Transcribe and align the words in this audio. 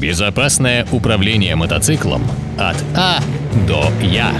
Безопасное 0.00 0.86
управление 0.92 1.56
мотоциклом 1.56 2.22
от 2.56 2.76
А 2.94 3.20
до 3.66 3.90
Я. 4.00 4.32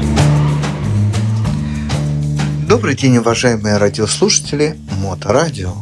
Добрый 2.68 2.94
день, 2.94 3.16
уважаемые 3.16 3.76
радиослушатели 3.78 4.78
Моторадио. 5.02 5.72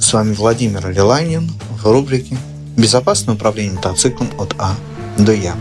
С 0.00 0.12
вами 0.12 0.34
Владимир 0.34 0.88
Лиланин 0.88 1.50
в 1.82 1.84
рубрике 1.90 2.36
«Безопасное 2.76 3.34
управление 3.34 3.74
мотоциклом 3.74 4.28
от 4.38 4.54
А 4.56 4.76
до 5.18 5.32
Я». 5.32 5.56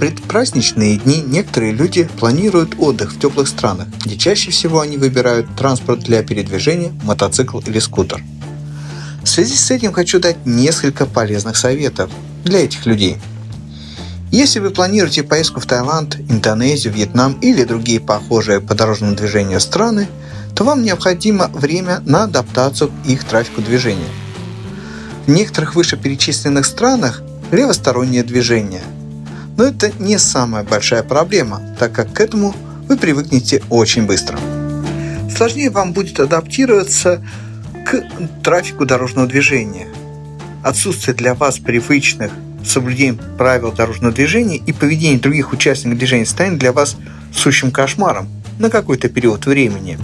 предпраздничные 0.00 0.96
дни 0.96 1.20
некоторые 1.20 1.72
люди 1.72 2.08
планируют 2.18 2.74
отдых 2.78 3.12
в 3.12 3.20
теплых 3.20 3.48
странах, 3.48 3.88
где 4.02 4.16
чаще 4.16 4.50
всего 4.50 4.80
они 4.80 4.96
выбирают 4.96 5.46
транспорт 5.58 6.00
для 6.00 6.22
передвижения, 6.22 6.92
мотоцикл 7.02 7.58
или 7.58 7.78
скутер. 7.80 8.22
В 9.22 9.28
связи 9.28 9.54
с 9.54 9.70
этим 9.70 9.92
хочу 9.92 10.18
дать 10.18 10.46
несколько 10.46 11.04
полезных 11.04 11.58
советов 11.58 12.10
для 12.44 12.64
этих 12.64 12.86
людей. 12.86 13.18
Если 14.30 14.60
вы 14.60 14.70
планируете 14.70 15.24
поездку 15.24 15.58
в 15.58 15.66
Таиланд, 15.66 16.16
Индонезию, 16.28 16.92
Вьетнам 16.92 17.32
или 17.40 17.64
другие 17.64 17.98
похожие 17.98 18.60
по 18.60 18.74
дорожному 18.74 19.16
движению 19.16 19.60
страны, 19.60 20.06
то 20.54 20.64
вам 20.64 20.82
необходимо 20.84 21.48
время 21.48 22.00
на 22.06 22.24
адаптацию 22.24 22.90
к 22.90 23.08
их 23.08 23.24
трафику 23.24 23.60
движения. 23.60 24.08
В 25.26 25.30
некоторых 25.30 25.74
вышеперечисленных 25.74 26.64
странах 26.64 27.22
левостороннее 27.50 28.22
движение. 28.22 28.82
Но 29.56 29.64
это 29.64 29.92
не 29.98 30.18
самая 30.18 30.62
большая 30.62 31.02
проблема, 31.02 31.60
так 31.78 31.92
как 31.92 32.12
к 32.12 32.20
этому 32.20 32.54
вы 32.88 32.96
привыкнете 32.96 33.62
очень 33.68 34.06
быстро. 34.06 34.38
Сложнее 35.34 35.70
вам 35.70 35.92
будет 35.92 36.20
адаптироваться 36.20 37.24
к 37.84 38.04
трафику 38.42 38.86
дорожного 38.86 39.26
движения. 39.26 39.88
Отсутствие 40.62 41.14
для 41.14 41.34
вас 41.34 41.58
привычных 41.58 42.32
соблюдений 42.64 43.18
правил 43.38 43.72
дорожного 43.72 44.12
движения 44.12 44.56
и 44.56 44.72
поведение 44.72 45.18
других 45.18 45.52
участников 45.52 45.98
движения 45.98 46.26
станет 46.26 46.58
для 46.58 46.72
вас 46.72 46.96
сущим 47.34 47.70
кошмаром 47.70 48.28
на 48.58 48.68
какой-то 48.68 49.08
период 49.08 49.46
времени. 49.46 49.98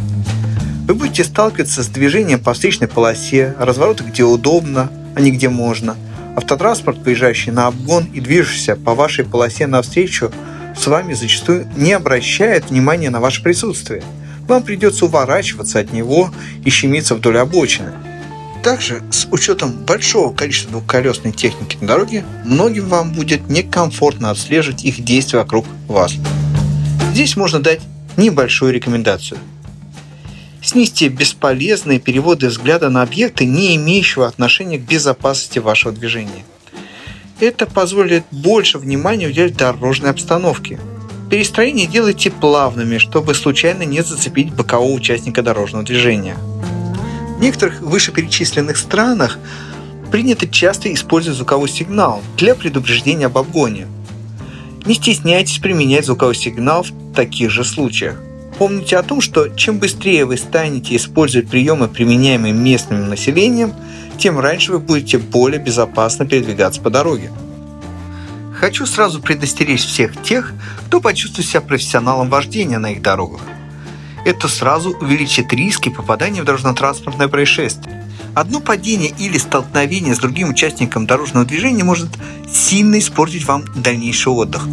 Вы 0.86 0.94
будете 0.94 1.24
сталкиваться 1.24 1.82
с 1.82 1.88
движением 1.88 2.40
по 2.40 2.54
встречной 2.54 2.88
полосе, 2.88 3.54
развороты 3.58 4.04
где 4.04 4.22
удобно, 4.22 4.90
а 5.14 5.20
не 5.20 5.30
где 5.30 5.48
можно, 5.48 5.96
автотранспорт, 6.36 6.98
выезжающий 7.04 7.52
на 7.52 7.66
обгон 7.66 8.04
и 8.14 8.20
движущийся 8.20 8.76
по 8.76 8.94
вашей 8.94 9.24
полосе 9.24 9.66
навстречу, 9.66 10.30
с 10.76 10.86
вами 10.86 11.14
зачастую 11.14 11.66
не 11.76 11.92
обращает 11.92 12.70
внимания 12.70 13.10
на 13.10 13.20
ваше 13.20 13.42
присутствие– 13.42 14.02
вам 14.46 14.62
придется 14.62 15.06
уворачиваться 15.06 15.80
от 15.80 15.92
него 15.92 16.30
и 16.64 16.70
щемиться 16.70 17.14
вдоль 17.14 17.38
обочины. 17.38 17.92
Также, 18.66 19.04
с 19.12 19.28
учетом 19.30 19.70
большого 19.70 20.34
количества 20.34 20.72
двухколесной 20.72 21.32
техники 21.32 21.78
на 21.80 21.86
дороге, 21.86 22.24
многим 22.44 22.88
вам 22.88 23.12
будет 23.12 23.48
некомфортно 23.48 24.30
отслеживать 24.30 24.84
их 24.84 25.04
действия 25.04 25.38
вокруг 25.38 25.64
вас. 25.86 26.14
Здесь 27.12 27.36
можно 27.36 27.60
дать 27.60 27.80
небольшую 28.16 28.72
рекомендацию. 28.72 29.38
Снизьте 30.64 31.06
бесполезные 31.06 32.00
переводы 32.00 32.48
взгляда 32.48 32.90
на 32.90 33.02
объекты, 33.02 33.46
не 33.46 33.76
имеющего 33.76 34.26
отношения 34.26 34.78
к 34.78 34.88
безопасности 34.88 35.60
вашего 35.60 35.92
движения. 35.94 36.44
Это 37.38 37.66
позволит 37.66 38.24
больше 38.32 38.78
внимания 38.78 39.28
уделять 39.28 39.56
дорожной 39.56 40.10
обстановке– 40.10 40.80
Перестроение 41.28 41.88
делайте 41.88 42.30
плавными, 42.30 42.98
чтобы 42.98 43.34
случайно 43.34 43.82
не 43.82 44.00
зацепить 44.00 44.54
бокового 44.54 44.92
участника 44.92 45.42
дорожного 45.42 45.84
движения. 45.84 46.36
В 47.36 47.40
некоторых 47.40 47.82
вышеперечисленных 47.82 48.78
странах 48.78 49.38
принято 50.10 50.48
часто 50.48 50.92
использовать 50.94 51.36
звуковой 51.36 51.68
сигнал 51.68 52.22
для 52.38 52.54
предупреждения 52.54 53.26
об 53.26 53.36
обгоне. 53.36 53.88
Не 54.86 54.94
стесняйтесь 54.94 55.58
применять 55.58 56.06
звуковой 56.06 56.34
сигнал 56.34 56.82
в 56.82 57.14
таких 57.14 57.50
же 57.50 57.62
случаях. 57.62 58.16
Помните 58.56 58.96
о 58.96 59.02
том, 59.02 59.20
что 59.20 59.48
чем 59.48 59.78
быстрее 59.78 60.24
вы 60.24 60.38
станете 60.38 60.96
использовать 60.96 61.50
приемы, 61.50 61.88
применяемые 61.88 62.54
местным 62.54 63.10
населением, 63.10 63.74
тем 64.16 64.38
раньше 64.38 64.72
вы 64.72 64.78
будете 64.78 65.18
более 65.18 65.60
безопасно 65.60 66.24
передвигаться 66.24 66.80
по 66.80 66.88
дороге. 66.88 67.30
Хочу 68.54 68.86
сразу 68.86 69.20
предостеречь 69.20 69.84
всех 69.84 70.22
тех, 70.22 70.54
кто 70.86 71.02
почувствует 71.02 71.46
себя 71.46 71.60
профессионалом 71.60 72.30
вождения 72.30 72.78
на 72.78 72.92
их 72.92 73.02
дорогах. 73.02 73.42
Это 74.26 74.48
сразу 74.48 74.90
увеличит 74.90 75.52
риски 75.52 75.88
попадания 75.88 76.42
в 76.42 76.44
дорожно-транспортное 76.44 77.28
происшествие. 77.28 78.04
Одно 78.34 78.58
падение 78.58 79.14
или 79.20 79.38
столкновение 79.38 80.16
с 80.16 80.18
другим 80.18 80.48
участником 80.48 81.06
дорожного 81.06 81.46
движения 81.46 81.84
может 81.84 82.08
сильно 82.52 82.98
испортить 82.98 83.44
вам 83.44 83.64
дальнейший 83.76 84.32
отдых. 84.32 84.66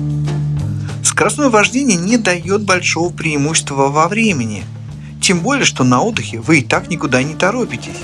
Скоростное 1.04 1.50
вождение 1.50 2.00
не 2.00 2.18
дает 2.18 2.64
большого 2.64 3.14
преимущества 3.14 3.90
во 3.90 4.08
времени, 4.08 4.64
тем 5.22 5.42
более, 5.42 5.66
что 5.66 5.84
на 5.84 6.02
отдыхе 6.02 6.40
вы 6.40 6.62
и 6.62 6.64
так 6.64 6.90
никуда 6.90 7.22
не 7.22 7.36
торопитесь. 7.36 8.02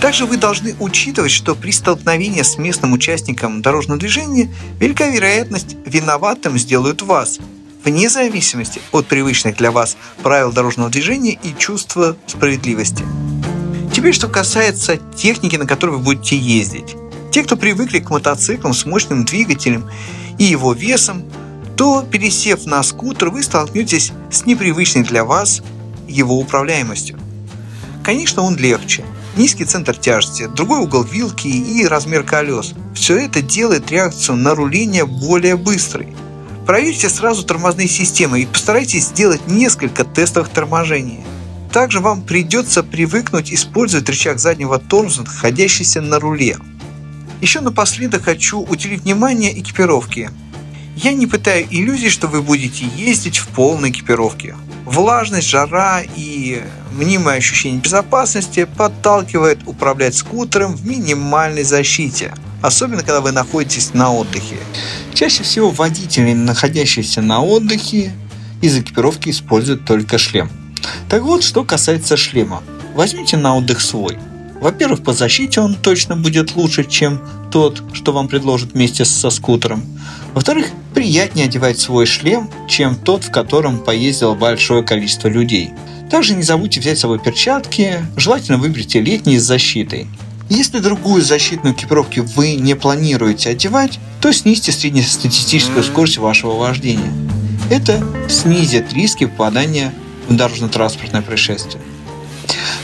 Также 0.00 0.26
вы 0.26 0.38
должны 0.38 0.74
учитывать, 0.80 1.30
что 1.30 1.54
при 1.54 1.70
столкновении 1.70 2.42
с 2.42 2.58
местным 2.58 2.94
участником 2.94 3.62
дорожного 3.62 4.00
движения 4.00 4.52
велика 4.80 5.06
вероятность 5.08 5.76
виноватым 5.86 6.58
сделают 6.58 7.02
вас, 7.02 7.38
вне 7.84 8.08
зависимости 8.08 8.80
от 8.92 9.06
привычных 9.06 9.56
для 9.56 9.70
вас 9.70 9.96
правил 10.22 10.52
дорожного 10.52 10.90
движения 10.90 11.38
и 11.42 11.54
чувства 11.56 12.16
справедливости. 12.26 13.04
Теперь, 13.94 14.14
что 14.14 14.28
касается 14.28 14.98
техники, 15.16 15.56
на 15.56 15.66
которой 15.66 15.90
вы 15.90 15.98
будете 15.98 16.36
ездить. 16.36 16.96
Те, 17.32 17.42
кто 17.42 17.56
привыкли 17.56 18.00
к 18.00 18.10
мотоциклам 18.10 18.74
с 18.74 18.84
мощным 18.84 19.24
двигателем 19.24 19.88
и 20.38 20.44
его 20.44 20.72
весом, 20.72 21.24
то, 21.76 22.02
пересев 22.02 22.66
на 22.66 22.82
скутер, 22.82 23.30
вы 23.30 23.42
столкнетесь 23.42 24.12
с 24.30 24.46
непривычной 24.46 25.02
для 25.02 25.24
вас 25.24 25.62
его 26.08 26.38
управляемостью. 26.38 27.18
Конечно, 28.02 28.42
он 28.42 28.56
легче– 28.56 29.04
низкий 29.36 29.64
центр 29.64 29.96
тяжести, 29.96 30.46
другой 30.46 30.80
угол 30.80 31.02
вилки 31.02 31.48
и 31.48 31.86
размер 31.86 32.24
колес. 32.24 32.74
Все 32.94 33.16
это 33.16 33.42
делает 33.42 33.90
реакцию 33.90 34.36
на 34.36 34.54
руление 34.54 35.06
более 35.06 35.56
быстрой. 35.56 36.08
Проверьте 36.70 37.08
сразу 37.08 37.42
тормозные 37.42 37.88
системы 37.88 38.42
и 38.42 38.46
постарайтесь 38.46 39.06
сделать 39.06 39.48
несколько 39.48 40.04
тестовых 40.04 40.50
торможений. 40.50 41.18
Также 41.72 41.98
вам 41.98 42.22
придется 42.22 42.84
привыкнуть 42.84 43.52
использовать 43.52 44.08
рычаг 44.08 44.38
заднего 44.38 44.78
тормоза, 44.78 45.22
находящийся 45.22 46.00
на 46.00 46.20
руле. 46.20 46.58
Еще 47.40 47.60
напоследок 47.60 48.22
хочу 48.22 48.60
уделить 48.60 49.02
внимание 49.02 49.58
экипировке. 49.58 50.30
Я 50.94 51.12
не 51.12 51.26
пытаю 51.26 51.66
иллюзий, 51.68 52.08
что 52.08 52.28
вы 52.28 52.40
будете 52.40 52.86
ездить 52.96 53.38
в 53.38 53.48
полной 53.48 53.90
экипировке. 53.90 54.54
Влажность, 54.84 55.48
жара 55.48 56.02
и 56.14 56.62
мнимое 56.92 57.38
ощущение 57.38 57.80
безопасности 57.80 58.68
подталкивает 58.76 59.58
управлять 59.66 60.14
скутером 60.14 60.76
в 60.76 60.86
минимальной 60.86 61.64
защите, 61.64 62.32
особенно 62.62 63.02
когда 63.02 63.20
вы 63.20 63.32
находитесь 63.32 63.94
на 63.94 64.12
отдыхе. 64.12 64.56
Чаще 65.14 65.42
всего 65.42 65.70
водители, 65.70 66.32
находящиеся 66.32 67.22
на 67.22 67.42
отдыхе, 67.42 68.12
из 68.62 68.76
экипировки 68.76 69.30
используют 69.30 69.84
только 69.84 70.18
шлем. 70.18 70.50
Так 71.08 71.22
вот, 71.22 71.42
что 71.42 71.64
касается 71.64 72.16
шлема. 72.16 72.62
Возьмите 72.94 73.36
на 73.36 73.56
отдых 73.56 73.80
свой. 73.80 74.18
Во-первых, 74.60 75.02
по 75.02 75.12
защите 75.14 75.60
он 75.60 75.74
точно 75.74 76.16
будет 76.16 76.54
лучше, 76.54 76.84
чем 76.84 77.20
тот, 77.50 77.82
что 77.94 78.12
вам 78.12 78.28
предложат 78.28 78.72
вместе 78.72 79.06
со 79.06 79.30
скутером. 79.30 79.82
Во-вторых, 80.34 80.66
приятнее 80.94 81.46
одевать 81.46 81.78
свой 81.78 82.04
шлем, 82.04 82.50
чем 82.68 82.94
тот, 82.94 83.24
в 83.24 83.30
котором 83.30 83.78
поездило 83.78 84.34
большое 84.34 84.82
количество 84.82 85.28
людей. 85.28 85.70
Также 86.10 86.34
не 86.34 86.42
забудьте 86.42 86.80
взять 86.80 86.98
с 86.98 87.02
собой 87.02 87.18
перчатки, 87.20 88.04
желательно 88.16 88.58
выберите 88.58 89.00
летние 89.00 89.40
с 89.40 89.44
защитой. 89.44 90.08
Если 90.50 90.80
другую 90.80 91.22
защитную 91.22 91.76
экипировку 91.76 92.22
вы 92.34 92.56
не 92.56 92.74
планируете 92.74 93.50
одевать, 93.50 94.00
то 94.20 94.32
снизьте 94.32 94.72
среднестатистическую 94.72 95.84
скорость 95.84 96.18
вашего 96.18 96.56
вождения. 96.56 97.12
Это 97.70 98.02
снизит 98.28 98.92
риски 98.92 99.26
попадания 99.26 99.94
в 100.28 100.34
дорожно-транспортное 100.34 101.22
происшествие. 101.22 101.80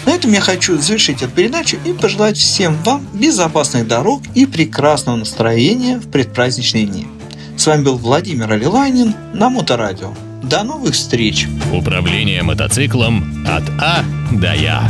На 0.06 0.10
этом 0.12 0.32
я 0.32 0.40
хочу 0.40 0.78
завершить 0.78 1.22
эту 1.22 1.32
передачу 1.32 1.76
и 1.84 1.92
пожелать 1.92 2.38
всем 2.38 2.76
вам 2.84 3.04
безопасных 3.12 3.88
дорог 3.88 4.22
и 4.36 4.46
прекрасного 4.46 5.16
настроения 5.16 5.98
в 5.98 6.08
предпраздничные 6.08 6.86
дни. 6.86 7.08
С 7.56 7.66
вами 7.66 7.82
был 7.82 7.98
Владимир 7.98 8.52
Алиланин 8.52 9.12
на 9.34 9.50
Моторадио. 9.50 10.14
До 10.44 10.62
новых 10.62 10.94
встреч! 10.94 11.48
Управление 11.72 12.44
мотоциклом 12.44 13.44
от 13.44 13.64
А 13.80 14.04
до 14.30 14.54
Я. 14.54 14.88